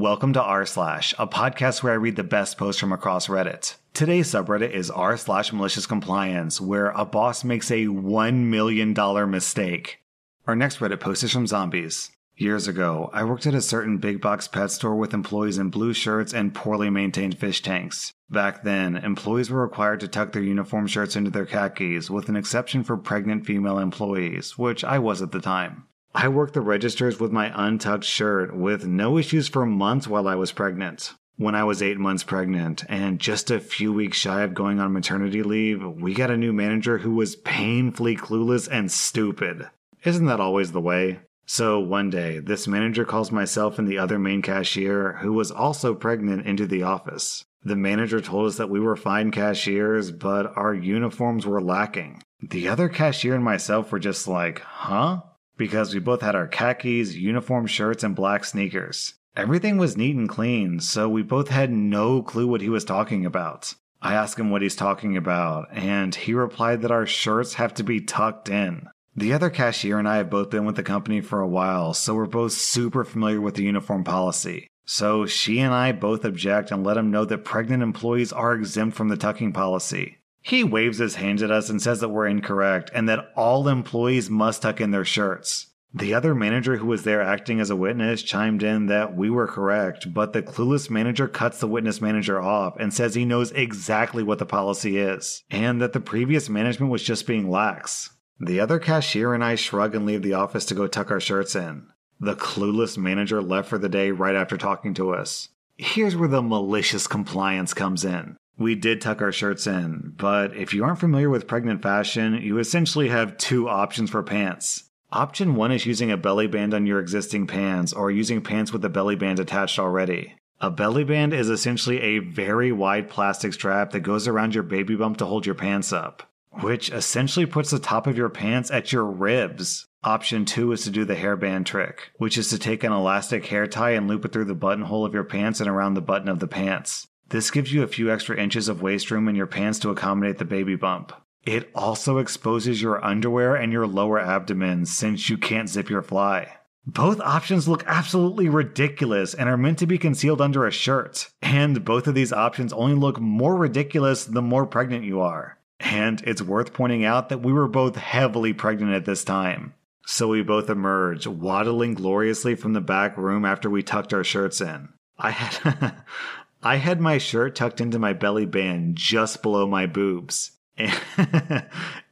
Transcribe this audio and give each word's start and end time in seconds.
Welcome 0.00 0.32
to 0.32 0.42
r 0.42 0.64
slash, 0.64 1.12
a 1.18 1.26
podcast 1.26 1.82
where 1.82 1.92
I 1.92 1.96
read 1.96 2.16
the 2.16 2.24
best 2.24 2.56
posts 2.56 2.80
from 2.80 2.90
across 2.90 3.26
Reddit. 3.26 3.76
Today's 3.92 4.30
subreddit 4.30 4.70
is 4.70 4.90
r 4.90 5.14
slash 5.18 5.52
malicious 5.52 5.84
compliance, 5.84 6.58
where 6.58 6.88
a 6.92 7.04
boss 7.04 7.44
makes 7.44 7.70
a 7.70 7.84
$1 7.84 8.34
million 8.44 8.94
mistake. 9.30 9.98
Our 10.46 10.56
next 10.56 10.78
Reddit 10.78 11.00
post 11.00 11.22
is 11.22 11.32
from 11.32 11.46
zombies. 11.46 12.12
Years 12.34 12.66
ago, 12.66 13.10
I 13.12 13.24
worked 13.24 13.44
at 13.44 13.54
a 13.54 13.60
certain 13.60 13.98
big 13.98 14.22
box 14.22 14.48
pet 14.48 14.70
store 14.70 14.96
with 14.96 15.12
employees 15.12 15.58
in 15.58 15.68
blue 15.68 15.92
shirts 15.92 16.32
and 16.32 16.54
poorly 16.54 16.88
maintained 16.88 17.36
fish 17.36 17.60
tanks. 17.60 18.14
Back 18.30 18.62
then, 18.62 18.96
employees 18.96 19.50
were 19.50 19.60
required 19.60 20.00
to 20.00 20.08
tuck 20.08 20.32
their 20.32 20.42
uniform 20.42 20.86
shirts 20.86 21.14
into 21.14 21.30
their 21.30 21.44
khakis, 21.44 22.08
with 22.08 22.30
an 22.30 22.36
exception 22.36 22.84
for 22.84 22.96
pregnant 22.96 23.44
female 23.44 23.78
employees, 23.78 24.56
which 24.56 24.82
I 24.82 24.98
was 24.98 25.20
at 25.20 25.32
the 25.32 25.42
time. 25.42 25.84
I 26.14 26.28
worked 26.28 26.54
the 26.54 26.60
registers 26.60 27.20
with 27.20 27.30
my 27.30 27.52
untucked 27.54 28.04
shirt 28.04 28.54
with 28.54 28.84
no 28.84 29.16
issues 29.16 29.48
for 29.48 29.64
months 29.64 30.08
while 30.08 30.26
I 30.26 30.34
was 30.34 30.50
pregnant. 30.50 31.14
When 31.36 31.54
I 31.54 31.64
was 31.64 31.82
eight 31.82 31.98
months 31.98 32.24
pregnant 32.24 32.84
and 32.88 33.18
just 33.18 33.50
a 33.50 33.60
few 33.60 33.92
weeks 33.92 34.18
shy 34.18 34.42
of 34.42 34.52
going 34.52 34.80
on 34.80 34.92
maternity 34.92 35.42
leave, 35.42 35.82
we 35.82 36.12
got 36.12 36.30
a 36.30 36.36
new 36.36 36.52
manager 36.52 36.98
who 36.98 37.14
was 37.14 37.36
painfully 37.36 38.16
clueless 38.16 38.68
and 38.70 38.90
stupid. 38.90 39.70
Isn't 40.04 40.26
that 40.26 40.40
always 40.40 40.72
the 40.72 40.80
way? 40.80 41.20
So 41.46 41.80
one 41.80 42.10
day, 42.10 42.40
this 42.40 42.68
manager 42.68 43.04
calls 43.04 43.32
myself 43.32 43.78
and 43.78 43.88
the 43.88 43.98
other 43.98 44.18
main 44.18 44.42
cashier, 44.42 45.14
who 45.20 45.32
was 45.32 45.50
also 45.50 45.94
pregnant, 45.94 46.46
into 46.46 46.66
the 46.66 46.82
office. 46.82 47.44
The 47.64 47.76
manager 47.76 48.20
told 48.20 48.46
us 48.46 48.56
that 48.56 48.70
we 48.70 48.80
were 48.80 48.96
fine 48.96 49.30
cashiers, 49.30 50.10
but 50.10 50.56
our 50.56 50.74
uniforms 50.74 51.46
were 51.46 51.62
lacking. 51.62 52.22
The 52.40 52.68
other 52.68 52.88
cashier 52.88 53.34
and 53.34 53.44
myself 53.44 53.92
were 53.92 53.98
just 53.98 54.28
like, 54.28 54.60
huh? 54.60 55.22
Because 55.60 55.92
we 55.92 56.00
both 56.00 56.22
had 56.22 56.34
our 56.34 56.48
khakis, 56.48 57.14
uniform 57.14 57.66
shirts, 57.66 58.02
and 58.02 58.16
black 58.16 58.46
sneakers. 58.46 59.12
Everything 59.36 59.76
was 59.76 59.94
neat 59.94 60.16
and 60.16 60.26
clean, 60.26 60.80
so 60.80 61.06
we 61.06 61.22
both 61.22 61.48
had 61.48 61.70
no 61.70 62.22
clue 62.22 62.46
what 62.46 62.62
he 62.62 62.70
was 62.70 62.82
talking 62.82 63.26
about. 63.26 63.74
I 64.00 64.14
asked 64.14 64.38
him 64.38 64.48
what 64.48 64.62
he's 64.62 64.74
talking 64.74 65.18
about, 65.18 65.68
and 65.70 66.14
he 66.14 66.32
replied 66.32 66.80
that 66.80 66.90
our 66.90 67.04
shirts 67.04 67.54
have 67.54 67.74
to 67.74 67.84
be 67.84 68.00
tucked 68.00 68.48
in. 68.48 68.88
The 69.14 69.34
other 69.34 69.50
cashier 69.50 69.98
and 69.98 70.08
I 70.08 70.16
have 70.16 70.30
both 70.30 70.48
been 70.48 70.64
with 70.64 70.76
the 70.76 70.82
company 70.82 71.20
for 71.20 71.42
a 71.42 71.46
while, 71.48 71.92
so 71.92 72.14
we're 72.14 72.24
both 72.24 72.52
super 72.52 73.04
familiar 73.04 73.42
with 73.42 73.56
the 73.56 73.64
uniform 73.64 74.02
policy. 74.02 74.66
So 74.86 75.26
she 75.26 75.60
and 75.60 75.74
I 75.74 75.92
both 75.92 76.24
object 76.24 76.70
and 76.72 76.82
let 76.82 76.96
him 76.96 77.10
know 77.10 77.26
that 77.26 77.44
pregnant 77.44 77.82
employees 77.82 78.32
are 78.32 78.54
exempt 78.54 78.96
from 78.96 79.08
the 79.08 79.18
tucking 79.18 79.52
policy. 79.52 80.19
He 80.42 80.64
waves 80.64 80.98
his 80.98 81.16
hand 81.16 81.42
at 81.42 81.50
us 81.50 81.68
and 81.68 81.80
says 81.80 82.00
that 82.00 82.08
we're 82.08 82.26
incorrect 82.26 82.90
and 82.94 83.08
that 83.08 83.30
all 83.36 83.68
employees 83.68 84.30
must 84.30 84.62
tuck 84.62 84.80
in 84.80 84.90
their 84.90 85.04
shirts. 85.04 85.66
The 85.92 86.14
other 86.14 86.36
manager 86.36 86.76
who 86.76 86.86
was 86.86 87.02
there 87.02 87.20
acting 87.20 87.58
as 87.58 87.68
a 87.68 87.76
witness 87.76 88.22
chimed 88.22 88.62
in 88.62 88.86
that 88.86 89.16
we 89.16 89.28
were 89.28 89.48
correct, 89.48 90.14
but 90.14 90.32
the 90.32 90.42
clueless 90.42 90.88
manager 90.88 91.26
cuts 91.26 91.58
the 91.58 91.66
witness 91.66 92.00
manager 92.00 92.40
off 92.40 92.76
and 92.78 92.94
says 92.94 93.14
he 93.14 93.24
knows 93.24 93.50
exactly 93.52 94.22
what 94.22 94.38
the 94.38 94.46
policy 94.46 94.98
is, 94.98 95.42
and 95.50 95.82
that 95.82 95.92
the 95.92 96.00
previous 96.00 96.48
management 96.48 96.92
was 96.92 97.02
just 97.02 97.26
being 97.26 97.50
lax. 97.50 98.10
The 98.38 98.60
other 98.60 98.78
cashier 98.78 99.34
and 99.34 99.42
I 99.42 99.56
shrug 99.56 99.96
and 99.96 100.06
leave 100.06 100.22
the 100.22 100.34
office 100.34 100.64
to 100.66 100.74
go 100.74 100.86
tuck 100.86 101.10
our 101.10 101.20
shirts 101.20 101.56
in. 101.56 101.88
The 102.20 102.36
clueless 102.36 102.96
manager 102.96 103.42
left 103.42 103.68
for 103.68 103.78
the 103.78 103.88
day 103.88 104.12
right 104.12 104.36
after 104.36 104.56
talking 104.56 104.94
to 104.94 105.12
us. 105.12 105.48
Here's 105.76 106.14
where 106.14 106.28
the 106.28 106.40
malicious 106.40 107.08
compliance 107.08 107.74
comes 107.74 108.04
in. 108.04 108.36
We 108.60 108.74
did 108.74 109.00
tuck 109.00 109.22
our 109.22 109.32
shirts 109.32 109.66
in, 109.66 110.12
but 110.18 110.54
if 110.54 110.74
you 110.74 110.84
aren't 110.84 111.00
familiar 111.00 111.30
with 111.30 111.46
pregnant 111.46 111.80
fashion, 111.80 112.34
you 112.34 112.58
essentially 112.58 113.08
have 113.08 113.38
two 113.38 113.70
options 113.70 114.10
for 114.10 114.22
pants. 114.22 114.90
Option 115.10 115.54
one 115.54 115.72
is 115.72 115.86
using 115.86 116.10
a 116.10 116.18
belly 116.18 116.46
band 116.46 116.74
on 116.74 116.84
your 116.84 117.00
existing 117.00 117.46
pants 117.46 117.94
or 117.94 118.10
using 118.10 118.42
pants 118.42 118.70
with 118.70 118.84
a 118.84 118.90
belly 118.90 119.16
band 119.16 119.40
attached 119.40 119.78
already. 119.78 120.34
A 120.60 120.70
belly 120.70 121.04
band 121.04 121.32
is 121.32 121.48
essentially 121.48 122.02
a 122.02 122.18
very 122.18 122.70
wide 122.70 123.08
plastic 123.08 123.54
strap 123.54 123.92
that 123.92 124.00
goes 124.00 124.28
around 124.28 124.54
your 124.54 124.62
baby 124.62 124.94
bump 124.94 125.16
to 125.16 125.24
hold 125.24 125.46
your 125.46 125.54
pants 125.54 125.90
up, 125.90 126.30
which 126.60 126.90
essentially 126.90 127.46
puts 127.46 127.70
the 127.70 127.78
top 127.78 128.06
of 128.06 128.18
your 128.18 128.28
pants 128.28 128.70
at 128.70 128.92
your 128.92 129.06
ribs. 129.06 129.86
Option 130.04 130.44
two 130.44 130.70
is 130.72 130.84
to 130.84 130.90
do 130.90 131.06
the 131.06 131.16
hairband 131.16 131.64
trick, 131.64 132.10
which 132.18 132.36
is 132.36 132.50
to 132.50 132.58
take 132.58 132.84
an 132.84 132.92
elastic 132.92 133.46
hair 133.46 133.66
tie 133.66 133.92
and 133.92 134.06
loop 134.06 134.26
it 134.26 134.32
through 134.32 134.44
the 134.44 134.54
buttonhole 134.54 135.06
of 135.06 135.14
your 135.14 135.24
pants 135.24 135.60
and 135.60 135.70
around 135.70 135.94
the 135.94 136.02
button 136.02 136.28
of 136.28 136.40
the 136.40 136.46
pants. 136.46 137.06
This 137.30 137.50
gives 137.52 137.72
you 137.72 137.82
a 137.84 137.88
few 137.88 138.10
extra 138.10 138.36
inches 138.36 138.68
of 138.68 138.82
waist 138.82 139.10
room 139.10 139.28
in 139.28 139.36
your 139.36 139.46
pants 139.46 139.78
to 139.80 139.90
accommodate 139.90 140.38
the 140.38 140.44
baby 140.44 140.74
bump. 140.74 141.12
It 141.44 141.70
also 141.74 142.18
exposes 142.18 142.82
your 142.82 143.02
underwear 143.04 143.54
and 143.54 143.72
your 143.72 143.86
lower 143.86 144.18
abdomen 144.18 144.84
since 144.84 145.30
you 145.30 145.38
can't 145.38 145.68
zip 145.68 145.88
your 145.88 146.02
fly. 146.02 146.52
Both 146.84 147.20
options 147.20 147.68
look 147.68 147.84
absolutely 147.86 148.48
ridiculous 148.48 149.32
and 149.32 149.48
are 149.48 149.56
meant 149.56 149.78
to 149.78 149.86
be 149.86 149.96
concealed 149.96 150.40
under 150.40 150.66
a 150.66 150.72
shirt. 150.72 151.30
And 151.40 151.84
both 151.84 152.08
of 152.08 152.16
these 152.16 152.32
options 152.32 152.72
only 152.72 152.96
look 152.96 153.20
more 153.20 153.56
ridiculous 153.56 154.24
the 154.24 154.42
more 154.42 154.66
pregnant 154.66 155.04
you 155.04 155.20
are. 155.20 155.56
And 155.78 156.20
it's 156.26 156.42
worth 156.42 156.72
pointing 156.72 157.04
out 157.04 157.28
that 157.28 157.42
we 157.42 157.52
were 157.52 157.68
both 157.68 157.94
heavily 157.94 158.52
pregnant 158.52 158.92
at 158.92 159.04
this 159.04 159.22
time. 159.22 159.74
So 160.04 160.28
we 160.28 160.42
both 160.42 160.68
emerged, 160.68 161.26
waddling 161.26 161.94
gloriously 161.94 162.56
from 162.56 162.72
the 162.72 162.80
back 162.80 163.16
room 163.16 163.44
after 163.44 163.70
we 163.70 163.84
tucked 163.84 164.12
our 164.12 164.24
shirts 164.24 164.60
in. 164.60 164.88
I 165.16 165.30
had 165.30 165.94
I 166.62 166.76
had 166.76 167.00
my 167.00 167.18
shirt 167.18 167.54
tucked 167.54 167.80
into 167.80 167.98
my 167.98 168.12
belly 168.12 168.44
band 168.44 168.96
just 168.96 169.42
below 169.42 169.66
my 169.66 169.86
boobs. 169.86 170.52